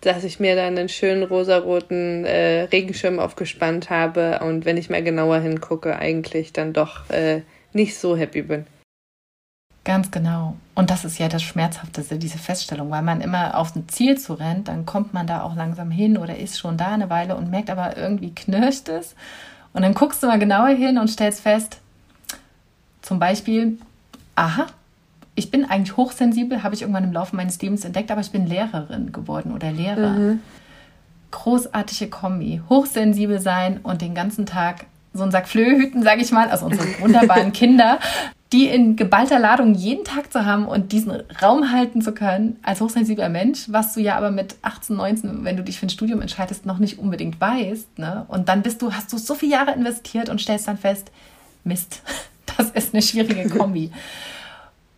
dass 0.00 0.24
ich 0.24 0.40
mir 0.40 0.56
dann 0.56 0.76
einen 0.76 0.88
schönen 0.88 1.22
rosaroten 1.22 2.24
äh, 2.24 2.62
Regenschirm 2.64 3.20
aufgespannt 3.20 3.90
habe 3.90 4.40
und 4.42 4.64
wenn 4.64 4.76
ich 4.76 4.90
mal 4.90 5.02
genauer 5.02 5.38
hingucke, 5.38 5.96
eigentlich 5.96 6.52
dann 6.52 6.72
doch 6.72 7.08
äh, 7.10 7.42
nicht 7.72 7.96
so 7.96 8.16
happy 8.16 8.42
bin. 8.42 8.66
Ganz 9.84 10.10
genau. 10.10 10.56
Und 10.74 10.88
das 10.88 11.04
ist 11.04 11.18
ja 11.18 11.28
das 11.28 11.42
Schmerzhafteste, 11.42 12.18
diese 12.18 12.38
Feststellung, 12.38 12.90
weil 12.90 13.02
man 13.02 13.20
immer 13.20 13.56
auf 13.56 13.76
ein 13.76 13.86
Ziel 13.88 14.18
zu 14.18 14.32
rennt, 14.32 14.68
dann 14.68 14.86
kommt 14.86 15.12
man 15.12 15.26
da 15.26 15.42
auch 15.42 15.54
langsam 15.54 15.90
hin 15.90 16.16
oder 16.16 16.38
ist 16.38 16.58
schon 16.58 16.78
da 16.78 16.94
eine 16.94 17.10
Weile 17.10 17.36
und 17.36 17.50
merkt 17.50 17.68
aber 17.68 17.96
irgendwie 17.96 18.34
knirscht 18.34 18.88
es. 18.88 19.14
Und 19.74 19.82
dann 19.82 19.92
guckst 19.92 20.22
du 20.22 20.26
mal 20.26 20.38
genauer 20.38 20.68
hin 20.68 20.98
und 20.98 21.08
stellst 21.08 21.42
fest, 21.42 21.78
zum 23.02 23.18
Beispiel, 23.18 23.78
aha, 24.34 24.66
ich 25.34 25.50
bin 25.50 25.66
eigentlich 25.66 25.96
hochsensibel, 25.98 26.62
habe 26.62 26.74
ich 26.74 26.80
irgendwann 26.80 27.04
im 27.04 27.12
Laufe 27.12 27.36
meines 27.36 27.60
Lebens 27.60 27.84
entdeckt, 27.84 28.10
aber 28.10 28.22
ich 28.22 28.30
bin 28.30 28.46
Lehrerin 28.46 29.12
geworden 29.12 29.52
oder 29.52 29.70
Lehrer. 29.70 30.10
Mhm. 30.10 30.40
Großartige 31.30 32.08
Kombi. 32.08 32.62
Hochsensibel 32.70 33.40
sein 33.40 33.80
und 33.82 34.00
den 34.00 34.14
ganzen 34.14 34.46
Tag 34.46 34.86
so 35.12 35.22
einen 35.22 35.32
Sack 35.32 35.48
Flöhe 35.48 35.76
hüten, 35.76 36.02
sage 36.02 36.22
ich 36.22 36.32
mal, 36.32 36.48
also 36.48 36.66
unsere 36.66 36.86
wunderbaren 37.00 37.52
Kinder 37.52 37.98
die 38.54 38.68
in 38.68 38.94
geballter 38.94 39.40
Ladung 39.40 39.74
jeden 39.74 40.04
Tag 40.04 40.32
zu 40.32 40.46
haben 40.46 40.68
und 40.68 40.92
diesen 40.92 41.10
Raum 41.42 41.72
halten 41.72 42.00
zu 42.02 42.12
können 42.12 42.56
als 42.62 42.80
hochsensibler 42.80 43.28
Mensch, 43.28 43.64
was 43.66 43.94
du 43.94 44.00
ja 44.00 44.16
aber 44.16 44.30
mit 44.30 44.54
18, 44.62 44.94
19, 44.94 45.44
wenn 45.44 45.56
du 45.56 45.64
dich 45.64 45.80
für 45.80 45.86
ein 45.86 45.90
Studium 45.90 46.22
entscheidest, 46.22 46.64
noch 46.64 46.78
nicht 46.78 47.00
unbedingt 47.00 47.40
weißt. 47.40 47.98
Ne? 47.98 48.24
Und 48.28 48.48
dann 48.48 48.62
bist 48.62 48.80
du, 48.80 48.92
hast 48.92 49.12
du 49.12 49.18
so 49.18 49.34
viele 49.34 49.54
Jahre 49.54 49.72
investiert 49.72 50.28
und 50.28 50.40
stellst 50.40 50.68
dann 50.68 50.78
fest, 50.78 51.10
Mist, 51.64 52.00
das 52.56 52.70
ist 52.70 52.94
eine 52.94 53.02
schwierige 53.02 53.48
Kombi. 53.58 53.90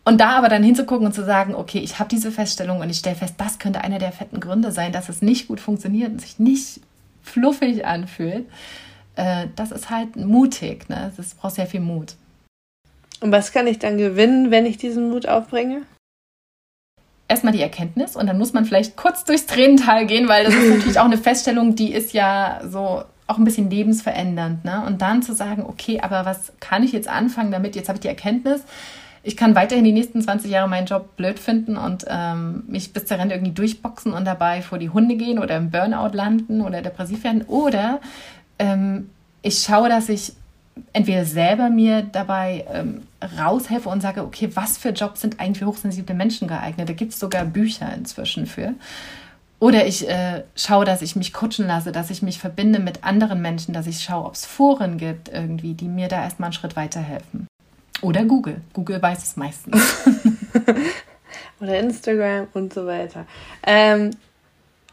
Und 0.04 0.20
da 0.20 0.36
aber 0.36 0.50
dann 0.50 0.62
hinzugucken 0.62 1.06
und 1.06 1.14
zu 1.14 1.24
sagen, 1.24 1.54
okay, 1.54 1.78
ich 1.78 1.98
habe 1.98 2.10
diese 2.10 2.30
Feststellung 2.30 2.80
und 2.80 2.90
ich 2.90 2.98
stelle 2.98 3.16
fest, 3.16 3.36
das 3.38 3.58
könnte 3.58 3.80
einer 3.80 3.98
der 3.98 4.12
fetten 4.12 4.38
Gründe 4.38 4.70
sein, 4.70 4.92
dass 4.92 5.08
es 5.08 5.22
nicht 5.22 5.48
gut 5.48 5.60
funktioniert 5.60 6.10
und 6.10 6.20
sich 6.20 6.38
nicht 6.38 6.82
fluffig 7.22 7.86
anfühlt, 7.86 8.44
äh, 9.14 9.46
das 9.56 9.72
ist 9.72 9.88
halt 9.88 10.14
mutig. 10.16 10.90
Ne? 10.90 11.10
Das 11.16 11.32
braucht 11.32 11.54
sehr 11.54 11.66
viel 11.66 11.80
Mut. 11.80 12.16
Und 13.20 13.32
was 13.32 13.52
kann 13.52 13.66
ich 13.66 13.78
dann 13.78 13.98
gewinnen, 13.98 14.50
wenn 14.50 14.66
ich 14.66 14.76
diesen 14.76 15.10
Mut 15.10 15.26
aufbringe? 15.26 15.82
Erstmal 17.28 17.52
die 17.52 17.62
Erkenntnis 17.62 18.14
und 18.14 18.26
dann 18.26 18.38
muss 18.38 18.52
man 18.52 18.64
vielleicht 18.64 18.96
kurz 18.96 19.24
durchs 19.24 19.46
Tränental 19.46 20.06
gehen, 20.06 20.28
weil 20.28 20.44
das 20.44 20.54
ist 20.54 20.70
natürlich 20.70 21.00
auch 21.00 21.06
eine 21.06 21.18
Feststellung, 21.18 21.74
die 21.74 21.92
ist 21.92 22.12
ja 22.12 22.60
so 22.68 23.02
auch 23.26 23.38
ein 23.38 23.44
bisschen 23.44 23.68
lebensverändernd. 23.68 24.64
Ne? 24.64 24.84
Und 24.86 25.02
dann 25.02 25.22
zu 25.22 25.34
sagen, 25.34 25.64
okay, 25.66 26.00
aber 26.00 26.24
was 26.24 26.52
kann 26.60 26.84
ich 26.84 26.92
jetzt 26.92 27.08
anfangen 27.08 27.50
damit? 27.50 27.74
Jetzt 27.74 27.88
habe 27.88 27.96
ich 27.96 28.02
die 28.02 28.08
Erkenntnis, 28.08 28.62
ich 29.26 29.36
kann 29.36 29.56
weiterhin 29.56 29.82
die 29.82 29.90
nächsten 29.90 30.22
20 30.22 30.48
Jahre 30.48 30.68
meinen 30.68 30.86
Job 30.86 31.16
blöd 31.16 31.40
finden 31.40 31.76
und 31.76 32.04
ähm, 32.08 32.62
mich 32.68 32.92
bis 32.92 33.06
zur 33.06 33.18
Rente 33.18 33.34
irgendwie 33.34 33.54
durchboxen 33.54 34.12
und 34.12 34.24
dabei 34.24 34.62
vor 34.62 34.78
die 34.78 34.90
Hunde 34.90 35.16
gehen 35.16 35.40
oder 35.40 35.56
im 35.56 35.72
Burnout 35.72 36.16
landen 36.16 36.60
oder 36.60 36.80
depressiv 36.80 37.24
werden. 37.24 37.42
Oder 37.42 38.00
ähm, 38.60 39.10
ich 39.42 39.58
schaue, 39.58 39.88
dass 39.88 40.08
ich 40.08 40.34
entweder 40.92 41.24
selber 41.24 41.70
mir 41.70 42.02
dabei 42.02 42.64
ähm, 42.72 43.02
raushelfe 43.38 43.88
und 43.88 44.00
sage, 44.00 44.22
okay, 44.22 44.50
was 44.54 44.78
für 44.78 44.90
Jobs 44.90 45.20
sind 45.20 45.40
eigentlich 45.40 45.58
für 45.58 45.66
hochsensible 45.66 46.14
Menschen 46.14 46.48
geeignet? 46.48 46.88
Da 46.88 46.92
gibt 46.92 47.12
es 47.12 47.18
sogar 47.18 47.44
Bücher 47.44 47.92
inzwischen 47.94 48.46
für. 48.46 48.74
Oder 49.58 49.86
ich 49.86 50.06
äh, 50.08 50.44
schaue, 50.54 50.84
dass 50.84 51.00
ich 51.00 51.16
mich 51.16 51.32
coachen 51.32 51.66
lasse, 51.66 51.90
dass 51.90 52.10
ich 52.10 52.22
mich 52.22 52.38
verbinde 52.38 52.78
mit 52.78 53.04
anderen 53.04 53.40
Menschen, 53.40 53.72
dass 53.72 53.86
ich 53.86 54.02
schaue, 54.02 54.26
ob 54.26 54.34
es 54.34 54.44
Foren 54.44 54.98
gibt 54.98 55.30
irgendwie, 55.30 55.72
die 55.72 55.88
mir 55.88 56.08
da 56.08 56.22
erstmal 56.22 56.48
einen 56.48 56.52
Schritt 56.52 56.76
weiterhelfen. 56.76 57.46
Oder 58.02 58.24
Google. 58.24 58.60
Google 58.74 59.00
weiß 59.00 59.22
es 59.22 59.36
meistens. 59.36 59.96
Oder 61.60 61.78
Instagram 61.78 62.48
und 62.52 62.74
so 62.74 62.86
weiter. 62.86 63.26
Ähm, 63.66 64.10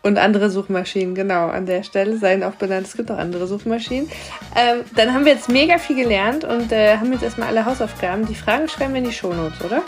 Und 0.03 0.17
andere 0.17 0.49
Suchmaschinen, 0.49 1.15
genau, 1.15 1.47
an 1.47 1.65
der 1.65 1.83
Stelle 1.83 2.17
seien 2.17 2.43
auch 2.43 2.55
benannt. 2.55 2.87
Es 2.87 2.97
gibt 2.97 3.09
auch 3.09 3.17
andere 3.17 3.47
Suchmaschinen. 3.47 4.09
Ähm, 4.53 4.81
dann 4.95 5.13
haben 5.13 5.23
wir 5.23 5.31
jetzt 5.31 5.47
mega 5.47 5.77
viel 5.77 5.95
gelernt 5.95 6.43
und 6.43 6.73
äh, 6.73 6.97
haben 6.97 7.13
jetzt 7.13 7.23
erstmal 7.23 7.47
alle 7.47 7.65
Hausaufgaben. 7.65 8.25
Die 8.27 8.35
Fragen 8.35 8.67
schreiben 8.67 8.93
wir 8.93 8.99
in 8.99 9.05
die 9.05 9.13
Shownotes, 9.13 9.63
oder? 9.63 9.81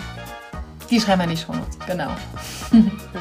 Die 0.90 1.02
schreiben 1.02 1.20
wir 1.20 1.24
in 1.26 1.32
die 1.32 1.38
Shownotes, 1.38 1.78
genau. 1.86 2.12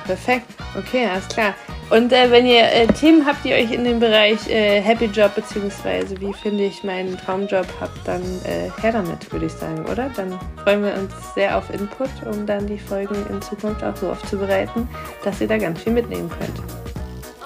Perfekt. 0.06 0.46
Okay, 0.78 1.06
alles 1.10 1.26
klar. 1.28 1.54
Und 1.90 2.12
äh, 2.12 2.30
wenn 2.30 2.46
ihr 2.46 2.62
äh, 2.62 2.86
Themen 2.86 3.26
habt, 3.26 3.44
die 3.44 3.52
euch 3.52 3.70
in 3.72 3.84
dem 3.84 4.00
Bereich 4.00 4.48
äh, 4.48 4.80
Happy 4.80 5.06
Job 5.06 5.34
beziehungsweise 5.34 6.18
wie 6.20 6.32
finde 6.32 6.64
ich 6.64 6.82
meinen 6.82 7.18
Traumjob 7.18 7.66
habt, 7.80 8.06
dann 8.06 8.22
äh, 8.44 8.70
her 8.80 8.92
damit, 8.92 9.30
würde 9.32 9.46
ich 9.46 9.52
sagen, 9.52 9.84
oder? 9.86 10.10
Dann 10.16 10.38
freuen 10.62 10.82
wir 10.82 10.94
uns 10.94 11.12
sehr 11.34 11.56
auf 11.58 11.72
Input, 11.72 12.10
um 12.30 12.46
dann 12.46 12.66
die 12.66 12.78
Folgen 12.78 13.16
in 13.28 13.40
Zukunft 13.42 13.82
auch 13.82 13.96
so 13.96 14.10
aufzubereiten, 14.10 14.88
dass 15.24 15.40
ihr 15.40 15.48
da 15.48 15.58
ganz 15.58 15.82
viel 15.82 15.92
mitnehmen 15.92 16.30
könnt. 16.30 16.83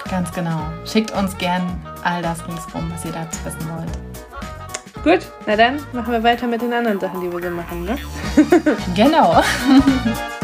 Ganz 0.09 0.31
genau. 0.31 0.61
Schickt 0.85 1.11
uns 1.11 1.37
gern 1.37 1.61
all 2.03 2.21
das 2.21 2.45
ringsrum, 2.47 2.91
was 2.91 3.05
ihr 3.05 3.11
dazu 3.11 3.39
wissen 3.45 3.69
wollt. 3.69 4.09
Gut, 5.03 5.31
na 5.45 5.55
dann 5.55 5.79
machen 5.93 6.11
wir 6.11 6.23
weiter 6.23 6.47
mit 6.47 6.61
den 6.61 6.73
anderen 6.73 6.99
Sachen, 6.99 7.21
die 7.21 7.31
wir 7.31 7.41
so 7.41 7.55
machen, 7.55 7.85
ne? 7.85 7.97
genau. 8.95 9.41